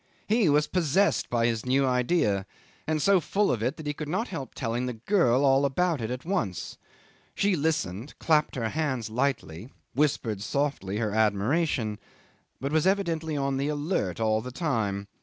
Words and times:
He 0.27 0.49
was 0.49 0.65
possessed 0.65 1.29
by 1.29 1.45
his 1.45 1.63
new 1.63 1.85
idea, 1.85 2.47
and 2.87 2.99
so 2.99 3.19
full 3.19 3.51
of 3.51 3.61
it 3.61 3.77
that 3.77 3.85
he 3.85 3.93
could 3.93 4.09
not 4.09 4.29
help 4.29 4.55
telling 4.55 4.87
the 4.87 4.93
girl 4.95 5.45
all 5.45 5.63
about 5.63 6.01
it 6.01 6.09
at 6.09 6.25
once. 6.25 6.79
She 7.35 7.55
listened, 7.55 8.17
clapped 8.17 8.55
her 8.55 8.69
hands 8.69 9.11
lightly, 9.11 9.69
whispered 9.93 10.41
softly 10.41 10.97
her 10.97 11.11
admiration, 11.13 11.99
but 12.59 12.71
was 12.71 12.87
evidently 12.87 13.37
on 13.37 13.57
the 13.57 13.67
alert 13.67 14.19
all 14.19 14.41
the 14.41 14.49
time. 14.49 15.07